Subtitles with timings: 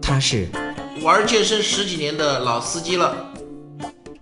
[0.00, 0.48] 他是
[1.02, 3.14] 玩健身十几年的老司机了，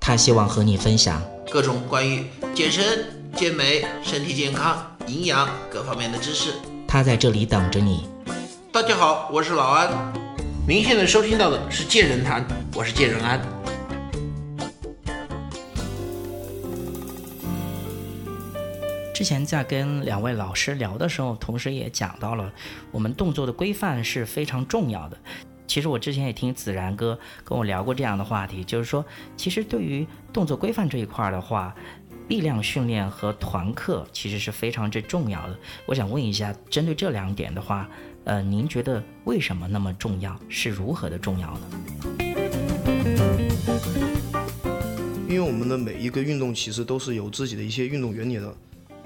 [0.01, 6.51] 他希望和你分享各种关于健身、健美、身体健康、营养各方面的知识。
[6.89, 8.09] 他在这里等着你。
[8.73, 9.89] 大家好，我是老安。
[10.67, 12.45] 您现在收听到的是健人谈，
[12.75, 13.56] 我是健人安。
[19.17, 22.53] 之前在跟两位老师聊的时候，同时也讲到了
[22.91, 25.17] 我们动作的规范是非常重要的。
[25.67, 29.03] 其实我之前也听子然哥跟我聊过这样的话题，就是说，
[29.35, 31.75] 其实对于动作规范这一块的话，
[32.29, 35.59] 力量训练和团课其实是非常之重要的。
[35.87, 37.89] 我想问一下，针对这两点的话，
[38.25, 40.39] 呃，您觉得为什么那么重要？
[40.51, 41.61] 是如何的重要呢？
[45.27, 48.55] 因为我们的每一个运动其实都是有自己的一些运动原理的。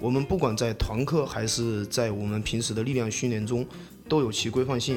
[0.00, 3.66] 我们不管在团课还是在我们平时的力量训练中，
[4.08, 4.96] 都有其规范性。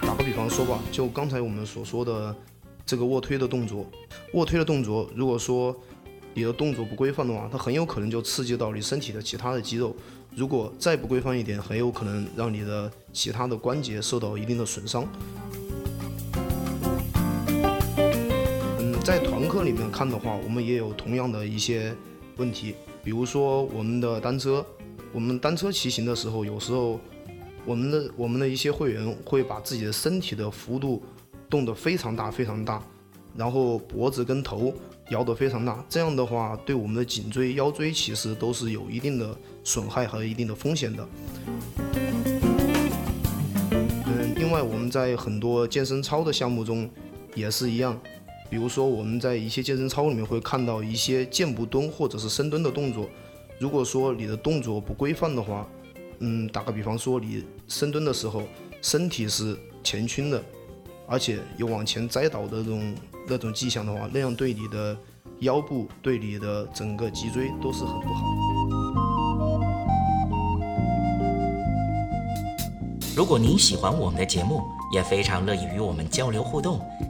[0.00, 2.36] 打个比方说吧，就刚才我们所说的
[2.84, 3.86] 这个卧推的动作，
[4.34, 5.74] 卧推的动作，如果说
[6.34, 9.96] 你的动作不规范的话，它很有可能就刺激到你身体的其他的肌肉。
[10.36, 15.08] 如果再不规范一点，很有可能让你的其他的关节受到一定的损伤。
[19.02, 21.96] 在团课里面看的话，我们也有同样的一些
[22.36, 24.64] 问题，比如说我们的单车，
[25.10, 27.00] 我们单车骑行的时候，有时候
[27.64, 31.02] 我们的我们的一些会员会把自己的身体的幅度
[31.48, 32.80] 动得非常大非常大，
[33.34, 34.72] 然后脖子跟头
[35.08, 41.08] 摇得非常大，这样的话对我们的颈椎、腰椎其实都是有一定的损害和一定的风险的。
[44.06, 46.88] 嗯，另外我们在很多健身操的项目中
[47.34, 47.98] 也是一样。
[48.50, 53.08] 比如说，我们在一些健身操里面会看到一些箭步蹲或者是深蹲的动作。
[53.60, 55.68] 如果说你的动作不规范的话，
[56.18, 58.42] 嗯，打个比方说，你深蹲的时候
[58.82, 60.42] 身体是前倾的，
[61.06, 62.94] 而且有往前栽倒的那种
[63.28, 64.96] 那种迹象的话，那样对你的
[65.38, 68.24] 腰部、对你的整个脊椎都是很不好。
[73.16, 76.80] 如果您喜欢我们的节目，也非常乐意与我们交流互动。